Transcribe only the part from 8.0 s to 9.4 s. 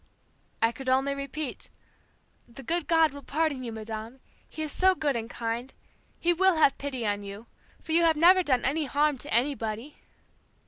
have never done any harm to